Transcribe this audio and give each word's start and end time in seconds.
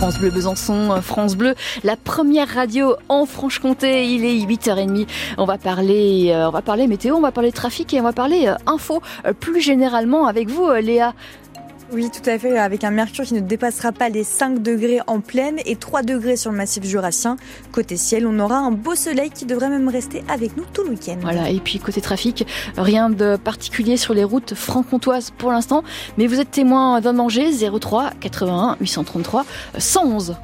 France 0.00 0.20
Bleu 0.20 0.30
Besançon, 0.30 1.02
France 1.02 1.34
Bleu, 1.34 1.56
la 1.82 1.96
première 1.96 2.46
radio 2.46 2.94
en 3.08 3.26
Franche-Comté. 3.26 4.06
Il 4.06 4.24
est 4.24 4.46
8h30. 4.46 5.08
On 5.38 5.44
va 5.44 5.58
parler, 5.58 6.30
euh, 6.30 6.46
on 6.46 6.52
va 6.52 6.62
parler 6.62 6.86
météo, 6.86 7.16
on 7.16 7.20
va 7.20 7.32
parler 7.32 7.50
trafic 7.50 7.92
et 7.92 8.00
on 8.00 8.04
va 8.04 8.12
parler 8.12 8.46
euh, 8.46 8.54
info 8.68 9.02
euh, 9.26 9.32
plus 9.32 9.60
généralement 9.60 10.28
avec 10.28 10.50
vous, 10.50 10.70
Léa. 10.70 11.14
Oui, 11.90 12.10
tout 12.10 12.28
à 12.28 12.38
fait, 12.38 12.58
avec 12.58 12.84
un 12.84 12.90
mercure 12.90 13.24
qui 13.24 13.32
ne 13.34 13.40
dépassera 13.40 13.92
pas 13.92 14.10
les 14.10 14.22
5 14.22 14.62
degrés 14.62 15.00
en 15.06 15.20
pleine 15.20 15.56
et 15.64 15.74
3 15.76 16.02
degrés 16.02 16.36
sur 16.36 16.50
le 16.50 16.56
massif 16.56 16.84
jurassien. 16.84 17.36
Côté 17.72 17.96
ciel, 17.96 18.26
on 18.26 18.38
aura 18.38 18.56
un 18.56 18.70
beau 18.70 18.94
soleil 18.94 19.30
qui 19.30 19.46
devrait 19.46 19.70
même 19.70 19.88
rester 19.88 20.22
avec 20.28 20.56
nous 20.56 20.64
tout 20.72 20.82
le 20.82 20.90
week-end. 20.90 21.16
Voilà, 21.22 21.48
et 21.48 21.60
puis 21.60 21.78
côté 21.78 22.02
trafic, 22.02 22.46
rien 22.76 23.08
de 23.08 23.36
particulier 23.36 23.96
sur 23.96 24.12
les 24.12 24.24
routes 24.24 24.54
franc-comtoises 24.54 25.30
pour 25.30 25.50
l'instant, 25.50 25.82
mais 26.18 26.26
vous 26.26 26.40
êtes 26.40 26.50
témoin 26.50 27.00
d'un 27.00 27.14
danger 27.14 27.50
03 27.50 28.10
81 28.20 28.76
833 28.80 29.46
111. 29.78 30.36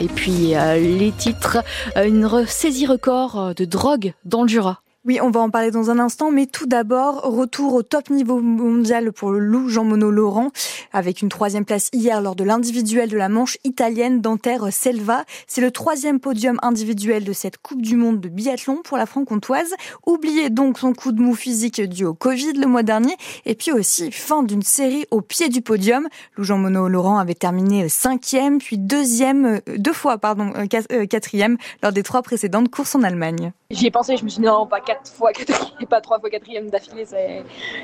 Et 0.00 0.08
puis 0.08 0.54
euh, 0.54 0.78
les 0.78 1.12
titres, 1.12 1.58
euh, 1.98 2.06
une 2.06 2.46
saisie 2.46 2.86
record 2.86 3.38
euh, 3.38 3.52
de 3.52 3.66
drogue 3.66 4.14
dans 4.24 4.42
le 4.42 4.48
Jura. 4.48 4.80
Oui, 5.06 5.18
on 5.22 5.30
va 5.30 5.40
en 5.40 5.48
parler 5.48 5.70
dans 5.70 5.88
un 5.88 5.98
instant, 5.98 6.30
mais 6.30 6.44
tout 6.44 6.66
d'abord, 6.66 7.22
retour 7.22 7.72
au 7.72 7.82
top 7.82 8.10
niveau 8.10 8.42
mondial 8.42 9.12
pour 9.12 9.30
le 9.30 9.38
loup 9.38 9.70
Jean 9.70 9.82
Monod 9.82 10.12
Laurent, 10.12 10.50
avec 10.92 11.22
une 11.22 11.30
troisième 11.30 11.64
place 11.64 11.88
hier 11.94 12.20
lors 12.20 12.36
de 12.36 12.44
l'individuel 12.44 13.08
de 13.08 13.16
la 13.16 13.30
manche 13.30 13.56
italienne 13.64 14.20
d'Anter 14.20 14.58
Selva. 14.70 15.24
C'est 15.46 15.62
le 15.62 15.70
troisième 15.70 16.20
podium 16.20 16.58
individuel 16.60 17.24
de 17.24 17.32
cette 17.32 17.56
Coupe 17.56 17.80
du 17.80 17.96
Monde 17.96 18.20
de 18.20 18.28
biathlon 18.28 18.82
pour 18.84 18.98
la 18.98 19.06
franc-comtoise. 19.06 19.72
Oubliez 20.06 20.50
donc 20.50 20.78
son 20.78 20.92
coup 20.92 21.12
de 21.12 21.22
mou 21.22 21.34
physique 21.34 21.80
dû 21.80 22.04
au 22.04 22.12
Covid 22.12 22.52
le 22.52 22.66
mois 22.66 22.82
dernier, 22.82 23.16
et 23.46 23.54
puis 23.54 23.72
aussi 23.72 24.12
fin 24.12 24.42
d'une 24.42 24.60
série 24.60 25.06
au 25.10 25.22
pied 25.22 25.48
du 25.48 25.62
podium. 25.62 26.08
Lou 26.36 26.44
Jean 26.44 26.58
Monod 26.58 26.92
Laurent 26.92 27.16
avait 27.16 27.32
terminé 27.32 27.88
cinquième, 27.88 28.58
puis 28.58 28.76
deuxième, 28.76 29.46
euh, 29.46 29.78
deux 29.78 29.94
fois, 29.94 30.18
pardon, 30.18 30.52
euh, 30.56 30.66
euh, 30.92 31.06
quatrième 31.06 31.56
lors 31.82 31.92
des 31.92 32.02
trois 32.02 32.20
précédentes 32.20 32.68
courses 32.68 32.94
en 32.94 33.02
Allemagne. 33.02 33.52
J'y 33.70 33.86
ai 33.86 33.90
pensé, 33.90 34.18
je 34.18 34.24
me 34.24 34.28
suis 34.28 34.40
dit 34.40 34.46
non, 34.46 34.66
pas 34.66 34.80
quatre 34.90 35.12
fois 35.12 35.32
quatrième, 35.32 35.86
pas 35.88 36.00
trois 36.00 36.18
fois 36.18 36.30
quatrième 36.30 36.70
d'affilée, 36.70 37.04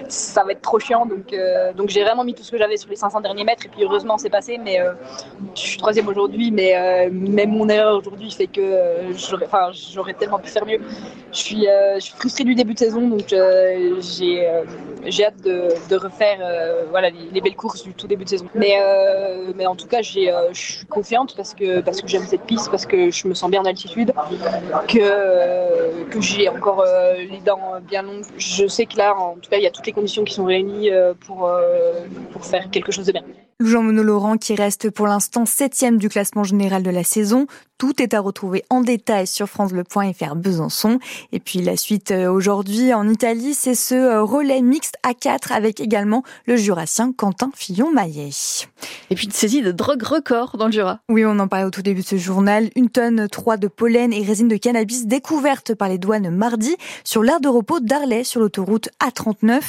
ça 0.09 0.45
va 0.45 0.53
être 0.53 0.63
trop 0.63 0.79
chiant. 0.79 1.07
Donc, 1.07 1.33
euh, 1.33 1.73
donc 1.73 1.89
j'ai 1.89 2.03
vraiment 2.03 2.25
mis 2.25 2.35
tout 2.35 2.43
ce 2.43 2.51
que 2.51 2.59
j'avais 2.59 2.77
sur 2.77 2.91
les 2.91 2.97
500 2.97 3.21
derniers 3.21 3.45
mètres 3.45 3.67
et 3.67 3.69
puis 3.69 3.85
heureusement 3.85 4.19
c'est 4.19 4.31
passé. 4.31 4.59
Mais 4.63 4.81
euh, 4.81 4.93
je 5.55 5.61
suis 5.61 5.79
troisième 5.79 6.09
aujourd'hui, 6.09 6.51
mais 6.51 6.77
euh, 6.77 7.11
même 7.13 7.51
mon 7.51 7.69
erreur 7.69 7.99
aujourd'hui 7.99 8.31
fait 8.31 8.47
que 8.47 8.61
j'aurais, 9.17 9.47
enfin, 9.47 9.71
j'aurais 9.73 10.15
tellement 10.15 10.39
pu 10.39 10.51
faire 10.51 10.67
mieux. 10.67 10.81
Je 11.33 11.39
suis, 11.39 11.67
frustrée 12.17 12.45
du 12.45 12.55
début 12.55 12.75
de 12.75 12.79
saison, 12.79 13.09
donc 13.09 13.29
j'ai, 13.29 14.49
j'ai 15.05 15.25
hâte 15.25 15.41
de, 15.43 15.97
refaire 15.97 16.39
voilà, 16.91 17.11
les, 17.11 17.41
belles 17.41 17.57
courses 17.57 17.83
du 17.83 17.95
tout 17.95 18.07
début 18.07 18.25
de 18.25 18.31
saison. 18.31 18.47
Mais, 18.55 18.77
mais 19.55 19.67
en 19.67 19.77
tout 19.77 19.87
cas, 19.87 20.03
j'ai, 20.03 20.33
je 20.53 20.61
suis 20.61 20.87
confiante 20.87 21.35
parce 21.37 21.55
que, 21.55 21.81
parce 21.81 22.01
que 22.01 22.09
j'aime 22.09 22.27
cette 22.27 22.43
piste, 22.43 22.71
parce 22.71 22.87
que 22.87 23.11
je 23.11 23.29
me 23.29 23.35
sens 23.35 23.51
bien 23.51 23.61
en 23.61 23.67
altitude, 23.67 24.13
que 24.89 26.07
que 26.11 26.21
j'ai 26.21 26.49
encore 26.49 26.81
euh, 26.81 26.96
les 27.19 27.41
dents 27.41 27.81
bien 27.87 28.03
longues. 28.03 28.25
Je 28.37 28.67
sais 28.67 28.87
que 28.87 28.97
là, 28.97 29.17
en 29.17 29.35
tout 29.35 29.51
cas, 29.51 29.57
il 29.57 29.63
y 29.63 29.67
a 29.67 29.71
toutes 29.71 29.87
les 29.87 29.93
conditions 29.93 30.25
qui 30.25 30.35
sont 30.35 30.45
réunies 30.45 30.91
euh, 30.91 31.15
pour, 31.27 31.47
euh, 31.47 32.07
pour 32.33 32.45
faire 32.45 32.71
quelque 32.71 32.93
chose 32.93 33.07
de 33.07 33.13
bien. 33.13 33.23
Jean 33.59 33.83
Monod 33.83 34.05
Laurent 34.05 34.37
qui 34.37 34.55
reste 34.55 34.91
pour 34.91 35.07
l'instant 35.07 35.47
septième 35.47 35.97
du 35.97 36.11
classement 36.11 36.45
général 36.45 36.83
de 36.83 36.91
la 36.91 37.05
saison. 37.05 37.47
Tout 37.79 38.03
est 38.03 38.13
à 38.13 38.21
retrouver 38.21 38.65
en 38.69 38.83
détail 38.83 39.27
sur 39.27 39.49
francebleu.fr 39.49 40.37
Besançon. 40.37 40.99
Et 41.33 41.41
puis 41.41 41.63
la 41.63 41.79
suite 41.79 42.11
aujourd'hui 42.11 42.93
en 42.93 43.09
Italie, 43.09 43.55
c'est 43.55 43.75
ce 43.75 44.19
relais 44.19 44.61
mixte 44.61 44.97
à 45.03 45.15
4 45.15 45.53
avec 45.53 45.81
également 45.81 46.23
le 46.47 46.57
jurassien 46.57 47.13
Quentin 47.13 47.51
Fillon-Maillet. 47.55 48.31
Et 49.11 49.15
puis 49.15 49.27
une 49.27 49.33
saisie 49.33 49.63
de 49.63 49.71
drogue 49.71 50.03
record 50.03 50.57
dans 50.57 50.67
le 50.67 50.73
Jura. 50.73 50.99
Oui, 51.09 51.25
on 51.25 51.39
en 51.39 51.47
parlait 51.47 51.65
au 51.65 51.71
tout 51.71 51.83
début 51.83 52.01
de 52.01 52.07
ce 52.07 52.17
journal. 52.17 52.71
Une 52.75 52.89
tonne 52.89 53.29
3 53.29 53.57
de 53.57 53.69
pollen 53.69 54.13
et 54.13 54.23
résine 54.23 54.49
de 54.49 54.57
cannabis 54.57 55.07
découverte 55.07 55.75
par 55.75 55.89
les 55.89 55.99
douanes 55.99 56.31
mardi 56.31 56.77
sur 57.05 57.23
l'aire 57.23 57.41
de 57.41 57.49
repos 57.49 57.79
d'Arlay 57.79 58.25
sur 58.25 58.41
l'autoroute 58.41 58.89
A39. 59.01 59.61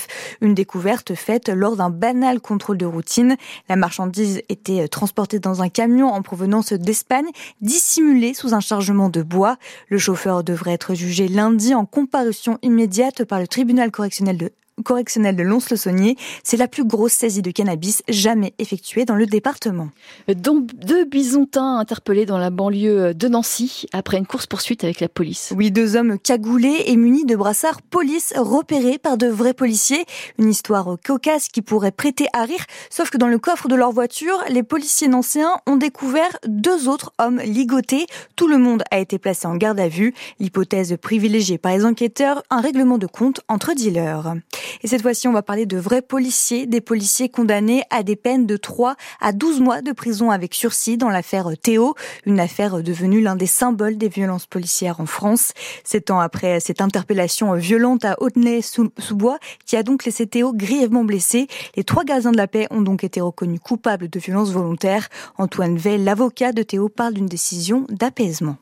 Une 0.42 0.56
découverte 0.56 1.14
faite 1.14 1.50
lors 1.50 1.76
d'un 1.76 1.92
banal 1.92 2.40
contrôle 2.40 2.78
de 2.78 2.86
routine. 2.88 3.38
La 3.70 3.76
marchandise 3.76 4.42
était 4.50 4.88
transportée 4.88 5.40
dans 5.40 5.62
un 5.62 5.70
camion 5.70 6.08
en 6.08 6.24
provenance 6.24 6.74
d'Espagne, 6.74 7.28
dissimulée 7.62 8.34
sous 8.34 8.56
un 8.56 8.60
chargement 8.60 9.10
de 9.10 9.22
bois. 9.22 9.58
Le 9.90 10.00
chauffeur 10.00 10.44
devrait 10.44 10.74
être 10.74 10.96
jugé 10.96 11.28
lundi 11.28 11.76
en 11.76 11.86
comparution 11.86 12.58
immédiate 12.64 13.24
par 13.24 13.40
le 13.40 13.48
tribunal 13.48 13.92
correctionnel 13.92 14.38
de 14.38 14.52
correctionnel 14.84 15.36
de 15.36 15.44
Lons-le-Saunier. 15.44 16.16
C'est 16.44 16.58
la 16.58 16.68
plus 16.68 16.86
grosse 16.86 17.14
saisie 17.14 17.42
de 17.42 17.52
cannabis 17.52 18.04
jamais 18.08 18.54
effectuée 18.60 19.06
dans 19.06 19.16
le 19.16 19.26
département. 19.26 19.90
Donc, 20.28 20.74
deux 20.76 21.06
bisontins 21.06 21.78
interpellés 21.78 22.26
dans 22.26 22.38
la 22.38 22.50
banlieue 22.50 23.14
de 23.14 23.28
Nancy 23.28 23.86
après 23.94 24.18
une 24.18 24.26
course-poursuite 24.26 24.84
avec 24.84 25.00
la 25.00 25.10
police. 25.10 25.54
Oui, 25.56 25.72
deux 25.72 25.96
hommes 25.96 26.20
cagoulés 26.20 26.84
et 26.86 26.96
munis 26.96 27.26
de 27.26 27.36
brassards 27.36 27.82
police 27.82 28.34
repérés 28.38 28.98
par 28.98 29.18
de 29.18 29.28
vrais 29.28 29.54
policiers. 29.54 30.06
Une 30.38 30.50
histoire 30.50 30.98
cocasse 31.04 31.48
qui 31.48 31.62
pourrait 31.62 31.92
prêter 31.92 32.28
à 32.34 32.44
rire, 32.44 32.66
sauf 32.90 33.10
que 33.10 33.18
dans 33.18 33.28
le 33.28 33.40
coffre 33.40 33.68
de 33.68 33.76
leur 33.76 33.92
voiture, 33.92 34.44
les 34.50 34.64
policiers 34.64 35.08
nancéens 35.08 35.58
ont 35.66 35.78
découvert 35.78 36.38
deux 36.46 36.88
autres 36.88 37.14
hommes 37.20 37.40
ligotés. 37.40 38.06
Tout 38.36 38.48
le 38.48 38.58
monde 38.58 38.84
a 38.92 39.00
été 39.00 39.18
placé 39.18 39.48
en 39.48 39.56
garde 39.56 39.80
à 39.80 39.88
vue. 39.88 40.14
L'hypothèse 40.40 40.96
privilégiée 41.02 41.58
par 41.58 41.76
les 41.76 41.86
enquêteurs, 41.86 42.44
un 42.50 42.62
règlement 42.62 42.98
de 42.98 43.08
compte 43.08 43.42
entre 43.48 43.74
dealers. 43.74 44.36
Et 44.84 44.88
cette 44.88 45.02
fois-ci, 45.02 45.28
on 45.28 45.34
va 45.34 45.42
parler 45.42 45.66
de 45.66 45.78
vrais 45.78 46.02
policiers, 46.02 46.66
des 46.66 46.82
policiers 46.82 47.30
condamnés 47.30 47.84
à 47.90 48.04
des 48.04 48.16
peines 48.16 48.46
de 48.46 48.58
3 48.58 48.96
à 49.22 49.32
12 49.32 49.62
mois 49.62 49.82
de 49.82 49.92
prison 49.92 50.32
avec 50.32 50.54
sursis 50.54 50.98
dans 50.98 51.10
l'affaire 51.10 51.50
Théo, 51.62 51.96
une 52.26 52.40
affaire 52.40 52.82
devenue 52.84 53.22
l'un 53.22 53.36
des 53.36 53.46
symboles 53.46 53.98
des 53.98 54.10
violences 54.10 54.46
policières 54.46 55.00
en 55.00 55.06
France. 55.06 55.52
Sept 55.84 56.12
ans 56.12 56.20
après 56.20 56.60
cette 56.60 56.82
interpellation 56.82 57.54
violente 57.54 58.06
à 58.06 58.16
Hauttenay-sous-Bois, 58.20 59.40
qui 59.66 59.76
a 59.76 59.84
donc 59.84 60.06
laissé 60.06 60.28
Théo 60.28 60.54
grièvement 60.54 61.04
blessé, 61.04 61.48
les 61.76 61.84
trois 61.84 62.04
gardiens 62.04 62.32
de 62.32 62.38
la 62.38 62.48
paix 62.48 62.68
ont 62.72 62.82
donc 62.82 63.04
été 63.04 63.22
reconnus 63.22 63.60
coupables 63.60 64.10
de 64.10 64.20
violences 64.20 64.52
volontaires. 64.52 65.10
Antoine 65.38 65.78
Veil, 65.78 66.04
l'avocat 66.04 66.52
de 66.52 66.64
Théo, 66.64 66.90
parle 66.90 67.14
d'une 67.14 67.28
décision 67.28 67.86
d'apaisement. 67.90 68.58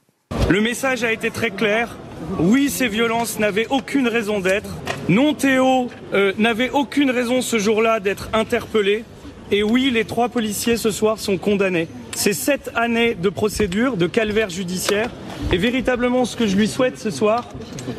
Le 0.49 0.61
message 0.61 1.03
a 1.03 1.11
été 1.11 1.31
très 1.31 1.51
clair. 1.51 1.97
Oui, 2.39 2.69
ces 2.69 2.87
violences 2.87 3.39
n'avaient 3.39 3.67
aucune 3.69 4.07
raison 4.07 4.39
d'être. 4.39 4.69
Non, 5.07 5.35
Théo 5.35 5.87
euh, 6.15 6.33
n'avait 6.39 6.71
aucune 6.71 7.11
raison 7.11 7.41
ce 7.41 7.59
jour-là 7.59 7.99
d'être 7.99 8.29
interpellé. 8.33 9.03
Et 9.51 9.61
oui, 9.61 9.91
les 9.91 10.03
trois 10.03 10.29
policiers 10.29 10.77
ce 10.77 10.89
soir 10.89 11.19
sont 11.19 11.37
condamnés. 11.37 11.87
C'est 12.15 12.33
sept 12.33 12.71
années 12.73 13.13
de 13.13 13.29
procédure, 13.29 13.97
de 13.97 14.07
calvaire 14.07 14.49
judiciaire. 14.49 15.11
Et 15.51 15.57
véritablement, 15.57 16.25
ce 16.25 16.35
que 16.35 16.47
je 16.47 16.55
lui 16.55 16.67
souhaite 16.67 16.97
ce 16.97 17.11
soir, 17.11 17.47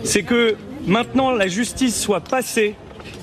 c'est 0.02 0.24
que 0.24 0.56
maintenant 0.88 1.30
la 1.30 1.46
justice 1.46 2.00
soit 2.00 2.22
passée 2.22 2.74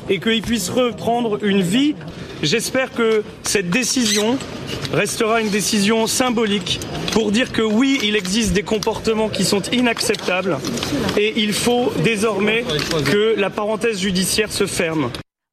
et 0.09 0.19
qu'il 0.19 0.41
puisse 0.41 0.69
reprendre 0.69 1.43
une 1.43 1.61
vie. 1.61 1.95
J'espère 2.43 2.91
que 2.91 3.23
cette 3.43 3.69
décision 3.69 4.37
restera 4.91 5.39
une 5.39 5.49
décision 5.49 6.07
symbolique 6.07 6.81
pour 7.13 7.31
dire 7.31 7.53
que 7.53 7.61
oui, 7.61 7.99
il 8.03 8.17
existe 8.17 8.51
des 8.51 8.63
comportements 8.63 9.29
qui 9.29 9.45
sont 9.45 9.61
inacceptables 9.71 10.57
et 11.17 11.33
il 11.37 11.53
faut 11.53 11.93
désormais 12.03 12.65
que 13.05 13.35
la 13.37 13.49
parenthèse 13.49 14.01
judiciaire 14.01 14.51
se 14.51 14.65
ferme. 14.65 15.09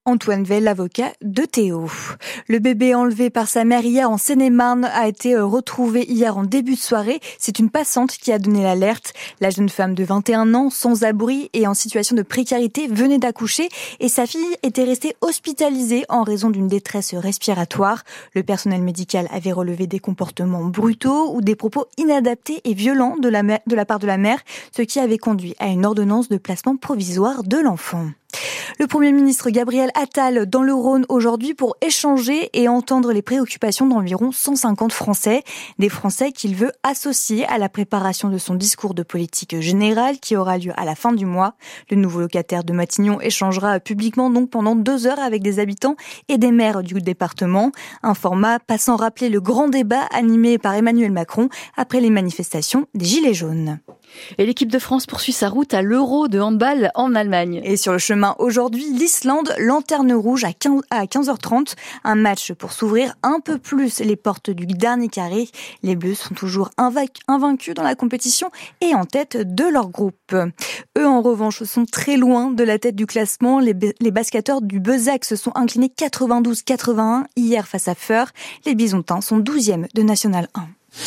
Antoine 0.07 0.45
Veil, 0.45 0.63
l'avocat 0.63 1.13
de 1.21 1.43
Théo. 1.43 1.85
Le 2.49 2.59
bébé 2.59 2.95
enlevé 2.95 3.29
par 3.29 3.47
sa 3.47 3.67
mère 3.67 3.85
hier 3.85 4.11
en 4.11 4.17
Seine-et-Marne 4.17 4.87
a 4.87 5.07
été 5.07 5.35
euh, 5.35 5.45
retrouvé 5.45 6.07
hier 6.09 6.39
en 6.39 6.45
début 6.45 6.75
de 6.75 6.81
soirée. 6.81 7.21
C'est 7.39 7.59
une 7.59 7.69
passante 7.69 8.13
qui 8.13 8.33
a 8.33 8.39
donné 8.39 8.63
l'alerte. 8.63 9.13
La 9.43 9.51
jeune 9.51 9.69
femme 9.69 9.95
de 9.95 10.03
21 10.03 10.55
ans, 10.55 10.71
sans 10.71 11.05
abri 11.05 11.51
et 11.53 11.67
en 11.67 11.75
situation 11.75 12.17
de 12.17 12.23
précarité, 12.23 12.87
venait 12.87 13.19
d'accoucher 13.19 13.69
et 14.01 14.09
sa 14.09 14.27
fille 14.27 14.57
était 14.63 14.85
restée 14.85 15.17
hospitalisée 15.21 16.07
en 16.09 16.23
raison 16.23 16.49
d'une 16.49 16.69
détresse 16.69 17.13
respiratoire. 17.13 18.03
Le 18.35 18.43
personnel 18.43 18.81
médical 18.81 19.29
avait 19.31 19.53
relevé 19.53 19.87
des 19.87 19.99
comportements 19.99 20.65
brutaux 20.65 21.35
ou 21.35 21.43
des 21.43 21.57
propos 21.57 21.85
inadaptés 21.99 22.63
et 22.65 22.73
violents 22.73 23.17
de 23.19 23.29
la 23.29 23.85
part 23.85 23.99
de 23.99 24.07
la 24.07 24.17
mère, 24.17 24.39
ce 24.75 24.81
qui 24.81 24.99
avait 24.99 25.19
conduit 25.19 25.55
à 25.59 25.67
une 25.67 25.85
ordonnance 25.85 26.31
de 26.31 26.39
placement 26.39 26.79
provisoire 26.79 27.43
de 27.43 27.59
l'enfant. 27.59 28.07
Le 28.79 28.87
Premier 28.87 29.13
ministre 29.13 29.51
Gabriel 29.51 29.91
Attal 29.95 30.47
dans 30.47 30.63
le 30.63 30.73
Rhône 30.73 31.05
aujourd'hui 31.09 31.55
pour 31.55 31.77
échanger 31.81 32.51
et 32.55 32.69
entendre 32.69 33.13
les 33.13 33.23
préoccupations 33.23 33.87
d'environ 33.87 34.33
150 34.33 34.93
Français. 34.93 35.43
Des 35.79 35.89
Français 35.89 36.33
qu'il 36.33 36.57
veut 36.57 36.73
associer 36.83 37.47
à 37.47 37.59
la 37.59 37.69
préparation 37.69 38.29
de 38.29 38.39
son 38.39 38.55
discours 38.55 38.95
de 38.95 39.03
politique 39.03 39.61
générale 39.61 40.19
qui 40.19 40.37
aura 40.37 40.59
lieu 40.59 40.73
à 40.77 40.85
la 40.85 40.95
fin 40.95 41.13
du 41.13 41.27
mois. 41.27 41.55
Le 41.91 41.97
nouveau 41.97 42.21
locataire 42.21 42.65
de 42.65 42.73
Matignon 42.73 43.21
échangera 43.21 43.81
publiquement 43.81 44.31
donc 44.31 44.51
pendant 44.51 44.77
deux 44.77 45.07
heures 45.07 45.21
avec 45.21 45.43
des 45.43 45.59
habitants 45.59 45.97
et 46.29 46.39
des 46.39 46.53
maires 46.53 46.83
du 46.83 46.95
département. 46.95 47.73
Un 48.03 48.15
format 48.15 48.59
passant 48.61 48.97
rappeler 48.97 49.29
le 49.29 49.41
grand 49.41 49.69
débat 49.69 50.07
animé 50.13 50.59
par 50.59 50.75
Emmanuel 50.75 51.13
Macron 51.13 51.49
après 51.77 52.01
les 52.01 52.11
manifestations 52.11 52.87
des 52.95 53.05
Gilets 53.05 53.35
jaunes. 53.35 53.79
Et 54.39 54.47
l'équipe 54.47 54.71
de 54.71 54.79
France 54.79 55.07
poursuit 55.07 55.33
sa 55.33 55.49
route 55.49 55.75
à 55.75 55.83
l'Euro 55.83 56.29
de 56.29 56.41
handball 56.41 56.91
en 56.95 57.15
Allemagne. 57.15 57.61
Et 57.65 57.77
sur 57.77 57.93
le 57.93 57.99
chemin 57.99 58.35
aujourd'hui, 58.39 58.87
l'Islande, 58.93 59.55
lanterne 59.59 60.13
rouge 60.13 60.45
à 60.45 60.51
15h30. 60.51 61.75
Un 62.05 62.15
match 62.15 62.53
pour 62.53 62.73
s'ouvrir 62.73 63.15
un 63.23 63.41
peu 63.41 63.59
plus 63.59 64.01
les 64.01 64.17
portes 64.17 64.51
du 64.51 64.67
dernier 64.67 65.09
carré. 65.09 65.49
Les 65.83 65.97
Bleus 65.97 66.15
sont 66.15 66.35
toujours 66.35 66.71
invaincus 66.79 67.75
dans 67.75 67.83
la 67.83 67.95
compétition 67.95 68.51
et 68.81 68.95
en 68.95 69.05
tête 69.05 69.37
de 69.37 69.65
leur 69.65 69.89
groupe. 69.89 70.35
Eux, 70.99 71.07
en 71.07 71.23
revanche, 71.23 71.63
sont 71.65 71.85
très 71.85 72.17
loin 72.17 72.51
de 72.51 72.65
la 72.65 72.79
tête 72.79 72.97
du 72.97 73.07
classement. 73.07 73.61
Les, 73.61 73.75
les 74.01 74.11
basketteurs 74.11 74.63
du 74.63 74.81
Bezac 74.81 75.25
se 75.25 75.37
sont 75.37 75.53
inclinés 75.55 75.93
92-81 75.97 77.25
hier 77.37 77.67
face 77.67 77.89
à 77.89 77.95
Feur. 77.95 78.29
Les 78.67 78.75
Bisontins 78.75 79.21
sont 79.21 79.41
12e 79.41 79.87
de 79.95 80.03
National 80.03 80.49
1. 80.55 80.80